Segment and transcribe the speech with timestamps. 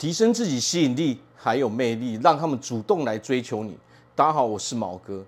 [0.00, 3.76] 提升自己吸引力还有魅力，让他们主动来追求你。
[4.16, 5.22] 大家好，我是毛哥。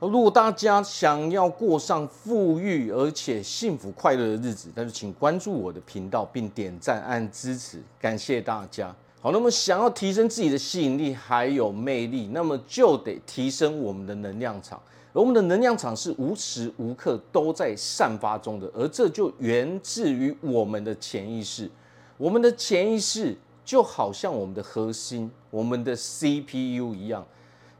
[0.00, 8.92] 如果大家想要过上富裕而且幸福快乐的日子，那就请关注我的频道并点赞按支持，感谢大家。
[9.20, 14.82] 好，那么想要提升自己的吸引力还有魅力，那么就得提升我们的能量场。
[15.12, 21.70] 而我们的能量场是无时无刻都在散发中的，而这就源自于我们的潜意识。
[22.16, 23.38] 我们的潜意识。
[23.70, 27.24] 就好像我们的核心，我们的 CPU 一样，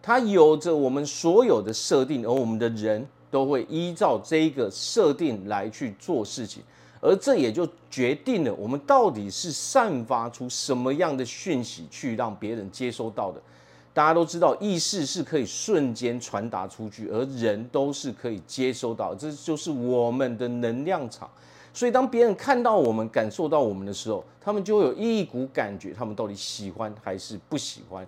[0.01, 6.63] 它有着我们所有的设定，而我们的人都会依照这个设定来去做事情，
[7.01, 13.43] 而这也就决定了我们到底是散发出什么样的讯息去让别人接收到的。
[13.93, 21.29] 大家都知道，意识是可以瞬间传达出去，而人都是可以接收到，这就是我们的能量场。
[21.73, 28.07] 所以，当别人看到我们、感受到我们的时候，他们就会有一股感觉，他们到底喜欢还是不喜欢。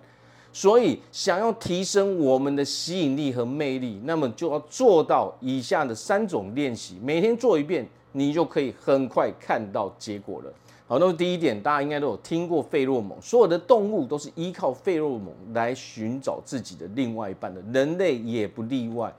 [0.51, 10.53] 所以，想要提升我们的吸引力和魅力，那么就要做到以下的三种练习，每天做一遍，你就可以很快看到结果了。
[10.85, 19.11] 好，那么第一点，大家应该都有听过费洛蒙，所有的动物都是依靠费洛蒙来寻找自己的另外一半的，人类也不例外。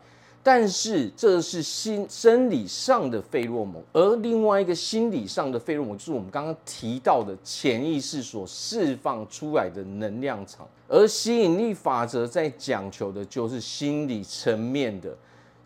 [0.46, 10.68] 但是这是心生理上的费洛蒙，而另外一个心理上的费洛蒙，就是我们刚刚提到的潜意识所释放出来的能量场。
[10.86, 15.16] 而吸引力法则在讲求的就是心理层面的，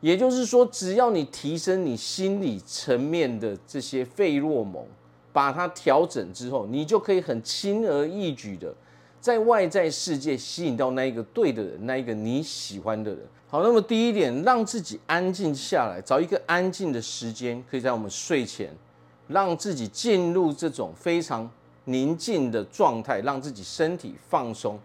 [0.01, 4.87] 也就是说，只要你提升你心理层面的这些费洛蒙，
[5.33, 8.73] 把它调整之后，你就可以很轻而易举的
[9.21, 13.21] 在外在世界吸引到那一个对的人，那一个你喜欢的人。
[13.49, 18.71] 好，那么第一点，让自己安静下来，找一个安静的时间，可以在我们睡前，
[19.27, 21.51] 让自己进入这种非常
[21.85, 24.79] 宁静的状态，让自己身体放松。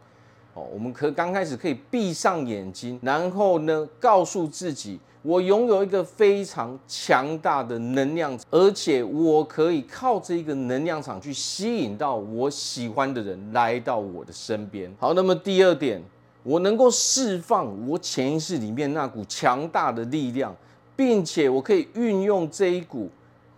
[0.54, 14.94] 哦，我们可刚开始可以闭上眼睛，然后呢，告诉自己，我拥有一个非常强大的能量，而且我可以靠这一个能量场去吸引到我喜欢的人来到我的身边。
[15.00, 16.02] 好，那么第二点。
[16.46, 20.54] 我能够释放我潜意识里面那股强大的力量，
[20.94, 23.10] 并且我可以运用这一股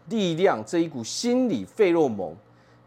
[0.09, 2.35] 力量，这一股心理费洛蒙，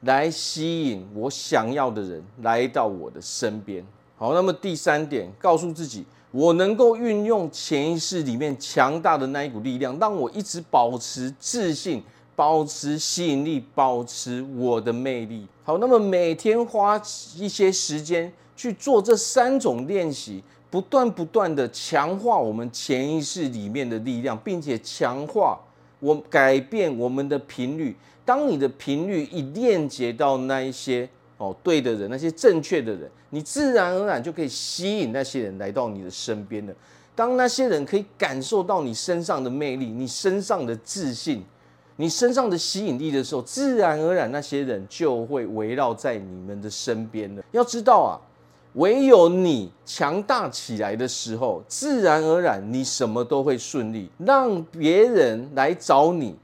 [0.02, 3.84] 来吸引我想要的人来到我的身边。
[4.18, 12.02] 好，那么第三点，告诉自己，我能够运用潜意识里面强大的那一股力量，让我一直保持自信，
[12.36, 15.46] 保持吸引力，保持我的魅力。
[15.64, 17.00] 好，那么每天花
[17.36, 18.30] 一些时间。
[18.58, 25.56] 去做这三种练习，不断不断的强化我们潜意识里面的力量，并且强化
[26.00, 27.96] 我改变我们的频率。
[28.24, 31.08] 当你的频率一链接到那一些
[31.38, 36.74] 哦对的人，那些正确的人，你自然而然就可以吸引那些人来到你的身边了。
[37.14, 41.42] 当那些人可以感受到你身上的魅力、你身上的自信、
[41.96, 47.42] 你身上的吸引力的时候，自然而然那些人就会围绕在你们的身边了。
[47.52, 48.20] 要知道啊。
[48.74, 56.36] 唯有你强大起来的时候，自然而然你什么都会顺利，让别人来找你，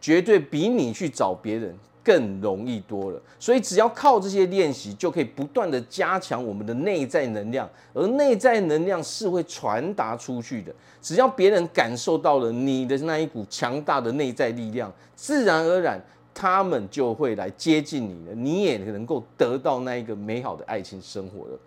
[0.00, 3.20] 绝对比你去找别人更容易多了。
[3.38, 10.74] 所以只要靠这些练习，就可以不断的加强我们的内在能量，而内在能量是会传达出去的。
[11.00, 16.00] 只要别人感受到了你的那一股强大的内在力量，自然而然
[16.32, 21.58] 他们就会来接近你了，你也能够得到那一个美好的爱情生活了。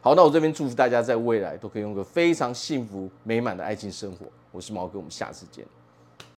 [0.00, 4.26] 好，那我这边祝福大家在未来都可以用个非常幸福美满的爱情生活。
[4.52, 5.64] 我是毛哥，我们下次见。